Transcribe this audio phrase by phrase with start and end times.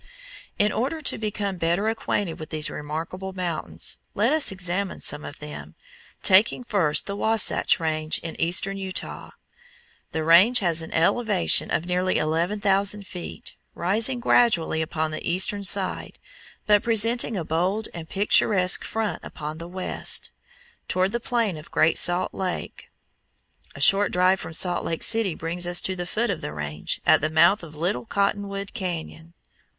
[0.57, 5.37] In order to become better acquainted with these remarkable mountains, let us examine some of
[5.37, 5.75] them,
[6.23, 9.29] taking first the Wasatch Range in eastern Utah.
[10.11, 15.63] The range has an elevation of nearly eleven thousand feet, rising gradually upon the eastern
[15.63, 16.17] side,
[16.65, 20.31] but presenting a bold and picturesque front upon the west,
[20.87, 22.89] toward the plain of Great Salt Lake.
[23.75, 27.01] A short drive from Salt Lake City brings us to the foot of the range,
[27.05, 29.33] at the mouth of Little Cottonwood Cañon.